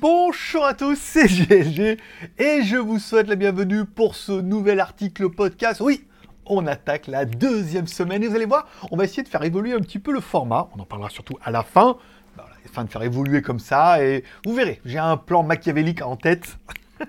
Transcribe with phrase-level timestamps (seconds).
[0.00, 1.98] Bonjour à tous, c'est GLG
[2.38, 5.80] et je vous souhaite la bienvenue pour ce nouvel article podcast.
[5.80, 6.04] Oui,
[6.44, 9.72] on attaque la deuxième semaine et vous allez voir, on va essayer de faire évoluer
[9.72, 10.68] un petit peu le format.
[10.76, 11.96] On en parlera surtout à la fin.
[12.34, 16.16] Voilà, afin de faire évoluer comme ça et vous verrez, j'ai un plan machiavélique en
[16.16, 16.58] tête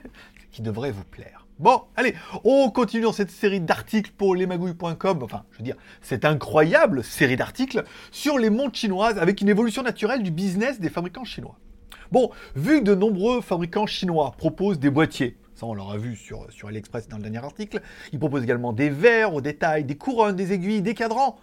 [0.52, 1.46] qui devrait vous plaire.
[1.60, 2.16] Bon, allez,
[2.46, 7.36] on continue dans cette série d'articles pour lesmagouilles.com, enfin, je veux dire, cette incroyable série
[7.36, 11.58] d'articles sur les montres chinoises avec une évolution naturelle du business des fabricants chinois.
[12.12, 16.46] Bon, vu que de nombreux fabricants chinois proposent des boîtiers, ça on l'aura vu sur,
[16.52, 17.82] sur AliExpress dans le dernier article,
[18.14, 21.38] ils proposent également des verres au détail, des couronnes, des aiguilles, des cadrans,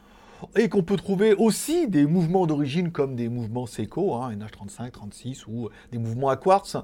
[0.57, 5.47] et qu'on peut trouver aussi des mouvements d'origine comme des mouvements Seiko, hein, NH35, 36
[5.47, 6.77] ou des mouvements à quartz.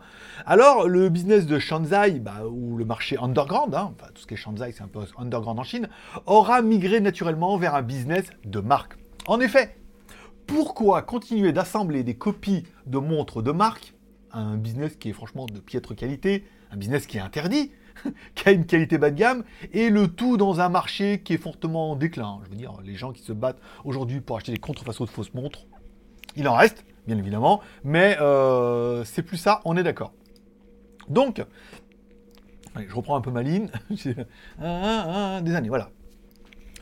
[0.47, 4.35] Alors le business de Shanzai, bah, ou le marché underground, hein, enfin, tout ce qui
[4.35, 5.89] est Shanzai c'est un peu underground en Chine,
[6.27, 8.95] aura migré naturellement vers un business de marque.
[9.27, 9.77] En effet,
[10.51, 13.95] pourquoi continuer d'assembler des copies de montres de marque,
[14.33, 17.71] un business qui est franchement de piètre qualité, un business qui est interdit,
[18.35, 21.39] qui a une qualité bas de gamme, et le tout dans un marché qui est
[21.39, 22.41] fortement en déclin.
[22.45, 25.33] Je veux dire, les gens qui se battent aujourd'hui pour acheter des contrefaçons de fausses
[25.35, 25.67] montres,
[26.35, 30.13] il en reste, bien évidemment, mais euh, c'est plus ça, on est d'accord.
[31.09, 31.45] Donc,
[32.77, 35.91] je reprends un peu ma ligne, des années, voilà.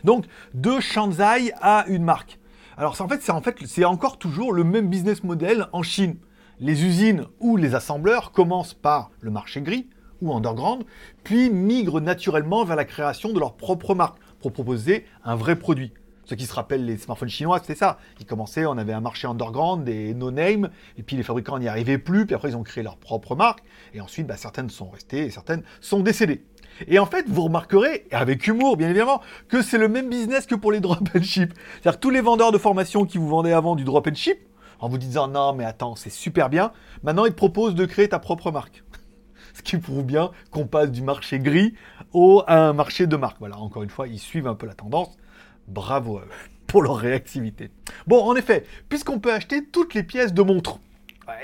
[0.05, 2.39] Donc, de Shanzai à une marque.
[2.79, 6.15] Alors, en fait, c'est en fait, encore toujours le même business model en Chine.
[6.61, 9.89] Les usines ou les assembleurs commencent par le marché gris,
[10.23, 10.85] ou underground,
[11.25, 15.93] puis migrent naturellement vers la création de leur propre marque pour proposer un vrai produit.
[16.25, 17.99] Ce qui se rappelle les smartphones chinois, c'est ça.
[18.21, 21.99] Ils commençaient, on avait un marché underground, des no-name, et puis les fabricants n'y arrivaient
[21.99, 25.25] plus, puis après ils ont créé leur propre marque, et ensuite bah, certaines sont restées
[25.25, 26.45] et certaines sont décédées.
[26.87, 30.55] Et en fait, vous remarquerez, avec humour bien évidemment, que c'est le même business que
[30.55, 31.53] pour les drop and ship.
[31.81, 34.39] C'est-à-dire tous les vendeurs de formation qui vous vendaient avant du drop and ship,
[34.81, 38.09] en vous disant non mais attends, c'est super bien, maintenant ils te proposent de créer
[38.09, 38.85] ta propre marque.
[39.55, 41.75] Ce qui prouve bien qu'on passe du marché gris
[42.13, 43.39] au, à un marché de marque.
[43.41, 45.17] Voilà, encore une fois, ils suivent un peu la tendance.
[45.67, 46.29] Bravo à eux
[46.69, 47.71] pour leur réactivité.
[48.07, 50.79] Bon, en effet, puisqu'on peut acheter toutes les pièces de montre,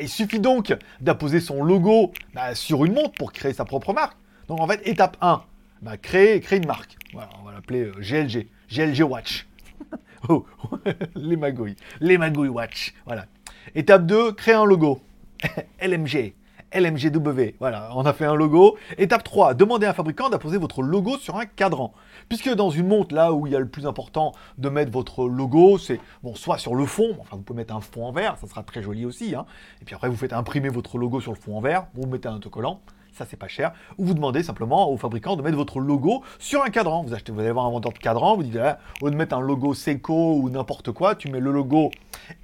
[0.00, 4.16] il suffit donc d'apposer son logo bah, sur une montre pour créer sa propre marque.
[4.48, 5.42] Donc en fait, étape 1,
[5.82, 6.96] bah, créer, créer une marque.
[7.12, 9.46] Voilà, on va l'appeler GLG, euh, GLG Watch.
[10.28, 10.46] oh,
[11.14, 12.94] les magouilles, les magouilles Watch.
[13.06, 13.26] Voilà.
[13.74, 15.00] Étape 2, créer un logo.
[15.82, 16.34] LMG,
[16.74, 17.54] LMGW.
[17.60, 18.76] Voilà, on a fait un logo.
[18.98, 21.92] Étape 3, demandez à un fabricant d'apposer votre logo sur un cadran.
[22.28, 25.26] Puisque dans une montre, là où il y a le plus important de mettre votre
[25.26, 28.36] logo, c'est bon, soit sur le fond, enfin vous pouvez mettre un fond en verre,
[28.38, 29.34] ça sera très joli aussi.
[29.34, 29.46] Hein.
[29.80, 32.28] Et puis après, vous faites imprimer votre logo sur le fond en verre, vous mettez
[32.28, 32.80] un autocollant
[33.14, 36.62] ça c'est pas cher, ou vous demandez simplement au fabricant de mettre votre logo sur
[36.62, 37.02] un cadran.
[37.02, 39.36] Vous achetez, vous allez voir un vendeur de cadran, vous dites, ah, au de mettre
[39.36, 41.90] un logo Seiko ou n'importe quoi, tu mets le logo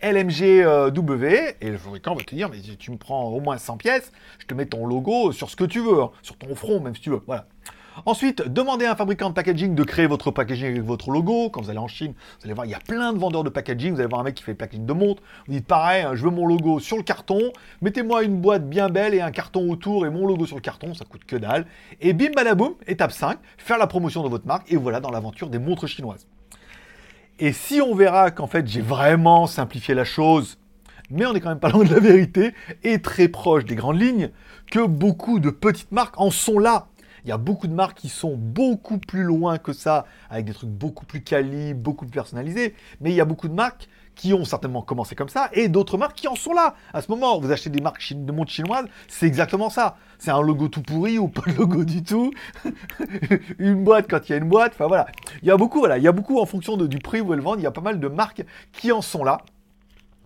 [0.02, 1.24] LMGW,
[1.60, 4.46] et le fabricant va te dire, mais tu me prends au moins 100 pièces, je
[4.46, 7.02] te mets ton logo sur ce que tu veux, hein, sur ton front même si
[7.02, 7.46] tu veux, voilà.
[8.06, 11.50] Ensuite, demandez à un fabricant de packaging de créer votre packaging avec votre logo.
[11.50, 13.50] Quand vous allez en Chine, vous allez voir, il y a plein de vendeurs de
[13.50, 13.94] packaging.
[13.94, 15.22] Vous allez voir un mec qui fait le packaging de montre.
[15.46, 17.52] Vous dites pareil, hein, je veux mon logo sur le carton.
[17.82, 20.94] Mettez-moi une boîte bien belle et un carton autour et mon logo sur le carton.
[20.94, 21.66] Ça coûte que dalle.
[22.00, 24.70] Et bim badaboum, étape 5, faire la promotion de votre marque.
[24.72, 26.26] Et voilà dans l'aventure des montres chinoises.
[27.38, 30.58] Et si on verra qu'en fait j'ai vraiment simplifié la chose,
[31.10, 34.00] mais on est quand même pas loin de la vérité et très proche des grandes
[34.00, 34.30] lignes,
[34.70, 36.88] que beaucoup de petites marques en sont là.
[37.24, 40.52] Il y a beaucoup de marques qui sont beaucoup plus loin que ça, avec des
[40.52, 42.74] trucs beaucoup plus quali, beaucoup plus personnalisés.
[43.00, 45.96] Mais il y a beaucoup de marques qui ont certainement commencé comme ça, et d'autres
[45.96, 46.74] marques qui en sont là.
[46.92, 49.96] À ce moment, vous achetez des marques de montres chinoises, c'est exactement ça.
[50.18, 52.30] C'est un logo tout pourri ou pas de logo du tout.
[53.58, 54.72] une boîte quand il y a une boîte.
[54.74, 55.06] Enfin voilà.
[55.40, 57.40] Il y a beaucoup, voilà, il y a beaucoup en fonction du prix où elles
[57.40, 57.60] vendent.
[57.60, 59.38] Il y a pas mal de marques qui en sont là.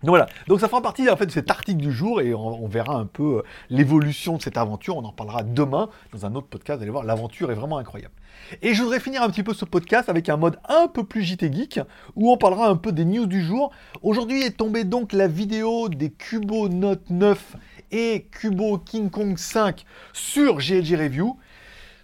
[0.03, 2.67] Donc voilà, donc ça fera partie en fait de cet article du jour et on,
[2.67, 4.97] verra un peu euh, l'évolution de cette aventure.
[4.97, 6.77] On en parlera demain dans un autre podcast.
[6.77, 8.13] Vous allez voir, l'aventure est vraiment incroyable.
[8.61, 11.23] Et je voudrais finir un petit peu ce podcast avec un mode un peu plus
[11.23, 11.79] JT Geek
[12.15, 13.71] où on parlera un peu des news du jour.
[14.03, 17.55] Aujourd'hui est tombée donc la vidéo des Cubo Note 9
[17.91, 21.37] et Cubo King Kong 5 sur GLG Review.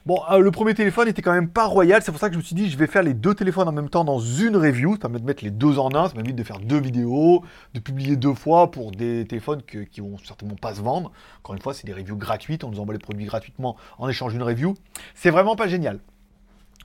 [0.07, 2.39] Bon, euh, le premier téléphone était quand même pas royal, c'est pour ça que je
[2.39, 4.93] me suis dit je vais faire les deux téléphones en même temps dans une review,
[4.93, 7.43] ça permet de mettre les deux en un, ça m'invite de faire deux vidéos,
[7.75, 11.11] de publier deux fois pour des téléphones qui vont certainement pas se vendre.
[11.43, 14.33] Encore une fois, c'est des reviews gratuites, on nous envoie les produits gratuitement en échange
[14.33, 14.73] d'une review.
[15.13, 15.99] C'est vraiment pas génial.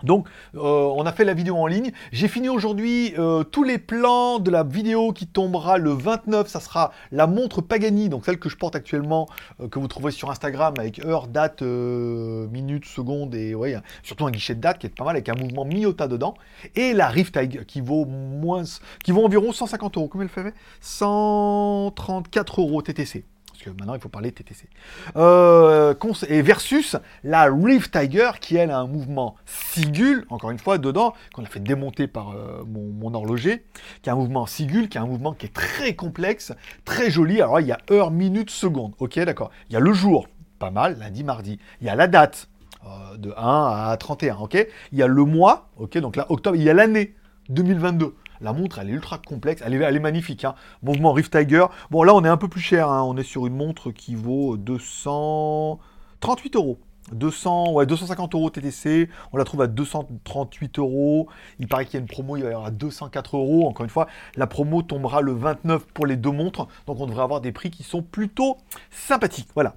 [0.03, 1.91] Donc, euh, on a fait la vidéo en ligne.
[2.13, 6.49] J'ai fini aujourd'hui euh, tous les plans de la vidéo qui tombera le 29.
[6.49, 9.27] Ça sera la montre Pagani, donc celle que je porte actuellement,
[9.61, 14.31] euh, que vous trouverez sur Instagram avec heure, date, minute, seconde et ouais, surtout un
[14.31, 16.35] guichet de date qui est pas mal avec un mouvement Miota dedans.
[16.75, 18.65] Et la Rift qui vaut moins,
[19.03, 20.09] qui vaut environ 150 euros.
[20.09, 20.55] Combien elle fait?
[20.81, 23.25] 134 euros TTC
[23.71, 24.69] maintenant il faut parler TTC.
[25.17, 25.95] Euh,
[26.29, 31.15] et versus la Reef Tiger qui elle a un mouvement Sigul, encore une fois dedans,
[31.35, 33.65] qu'on a fait démonter par euh, mon, horloger,
[34.03, 36.53] qui a un mouvement Sigul, qui a un mouvement qui est très complexe,
[36.85, 37.41] très joli.
[37.41, 38.93] Alors il y a heure, minute, seconde.
[38.99, 39.51] Ok, d'accord.
[39.69, 40.29] Il y a le jour,
[40.59, 41.59] pas mal, lundi, mardi.
[41.81, 42.49] Il y a la date,
[42.85, 46.57] euh, de 1 à 31, ok Il y a le mois, ok, donc là, octobre,
[46.57, 47.15] il y a l'année
[47.49, 48.15] 2022.
[48.41, 50.45] La montre, elle est ultra complexe, elle est, magnifique.
[50.45, 50.55] Hein.
[50.83, 51.67] Mouvement Rift Tiger.
[51.91, 52.91] Bon, là, on est un peu plus cher.
[52.91, 53.03] Hein.
[53.03, 56.79] On est sur une montre qui vaut 238 euros.
[57.13, 61.29] 200, ouais, 250 euros TTC, on la trouve à 238 euros.
[61.59, 63.69] Il paraît qu'il y a une promo, il va y avoir à 204 euros.
[63.69, 67.23] Encore une fois, la promo tombera le 29 pour les deux montres, donc on devrait
[67.23, 68.57] avoir des prix qui sont plutôt
[68.91, 69.49] sympathiques.
[69.55, 69.77] Voilà.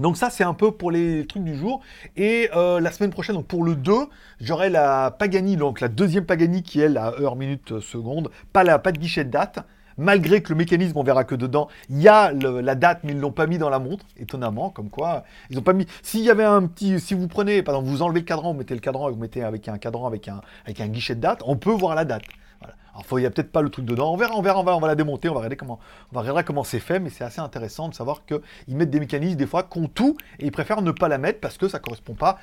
[0.00, 1.80] Donc ça, c'est un peu pour les trucs du jour.
[2.16, 3.92] Et euh, la semaine prochaine, pour le 2,
[4.40, 8.30] j'aurai la Pagani, donc la deuxième Pagani qui est la heure, minute, euh, seconde.
[8.52, 9.60] Pas, la, pas de guichet de date.
[9.96, 13.16] Malgré que le mécanisme, on verra que dedans, il y a la date, mais ils
[13.16, 15.86] ne l'ont pas mis dans la montre, étonnamment, comme quoi, ils n'ont pas mis...
[16.02, 16.98] S'il y avait un petit...
[16.98, 19.20] Si vous prenez, par exemple, vous enlevez le cadran, vous mettez le cadran et vous
[19.20, 22.04] mettez avec un cadran avec un, avec un guichet de date, on peut voir la
[22.04, 22.24] date.
[22.94, 24.12] Alors, il n'y a peut-être pas le truc dedans.
[24.12, 25.80] On verra, on verra, on va, la démonter, on va regarder comment,
[26.12, 29.00] on va regarder comment c'est fait, mais c'est assez intéressant de savoir qu'ils mettent des
[29.00, 31.80] mécanismes des fois ont tout et ils préfèrent ne pas la mettre parce que ça
[31.80, 32.38] correspond pas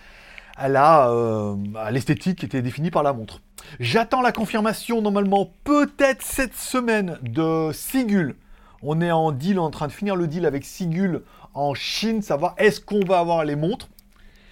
[0.57, 3.41] à la, euh, à l'esthétique qui était définie par la montre.
[3.79, 8.35] J'attends la confirmation normalement peut-être cette semaine de Sigul.
[8.83, 11.21] On est en deal, en train de finir le deal avec Sigul
[11.53, 13.87] en Chine, savoir est-ce qu'on va avoir les montres.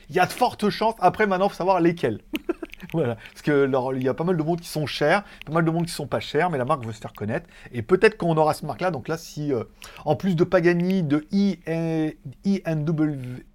[0.10, 0.96] Il y a de fortes chances.
[1.00, 2.22] Après, maintenant, il faut savoir lesquelles.
[2.94, 3.16] voilà.
[3.16, 5.72] Parce que il y a pas mal de montres qui sont chères, pas mal de
[5.72, 7.48] montres qui sont pas chères, mais la marque veut se faire connaître.
[7.72, 8.92] Et peut-être qu'on aura cette marque-là.
[8.92, 9.64] Donc là, si euh,
[10.06, 12.18] en plus de Pagani, de INW,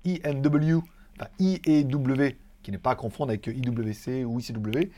[0.05, 0.83] INW,
[1.19, 4.91] enfin IEW, qui n'est pas à confondre avec IWC ou ICW,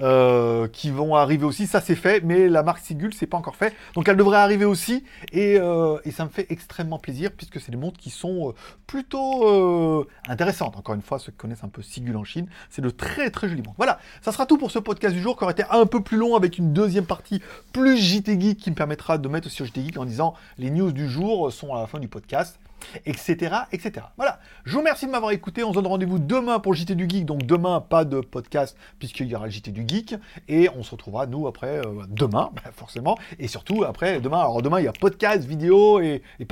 [0.00, 1.66] euh, qui vont arriver aussi.
[1.66, 3.74] Ça, c'est fait, mais la marque Sigul, c'est pas encore fait.
[3.94, 7.78] Donc, elle devrait arriver aussi, et, euh, ça me fait extrêmement plaisir, puisque c'est des
[7.78, 8.52] montres qui sont euh,
[8.86, 10.76] plutôt intéressantes.
[10.76, 13.48] Encore une fois, ceux qui connaissent un peu Sigul en Chine, c'est de très très
[13.48, 13.76] jolis montres.
[13.78, 16.18] Voilà, ça sera tout pour ce podcast du jour, qui aurait été un peu plus
[16.18, 17.40] long, avec une deuxième partie
[17.72, 20.92] plus JT Geek, qui me permettra de mettre sur JT Geek en disant les news
[20.92, 22.58] du jour sont à la fin du podcast
[23.06, 24.06] etc., etc.
[24.16, 24.40] Voilà.
[24.64, 25.64] Je vous remercie de m'avoir écouté.
[25.64, 27.24] On se donne rendez-vous demain pour le JT du Geek.
[27.24, 30.14] Donc demain, pas de podcast puisqu'il y aura le JT du Geek.
[30.48, 33.18] Et on se retrouvera, nous, après, euh, demain, forcément.
[33.38, 36.46] Et surtout, après, demain, alors demain, il y a podcast, vidéo et, et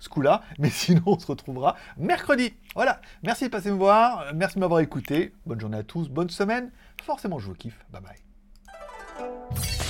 [0.00, 0.42] ce coup-là.
[0.58, 2.54] Mais sinon, on se retrouvera mercredi.
[2.74, 3.00] Voilà.
[3.22, 4.26] Merci de passer me voir.
[4.34, 5.32] Merci de m'avoir écouté.
[5.46, 6.08] Bonne journée à tous.
[6.08, 6.70] Bonne semaine.
[7.02, 7.78] Forcément, je vous kiffe.
[7.90, 9.85] Bye bye.